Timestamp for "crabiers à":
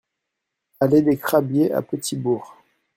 1.17-1.83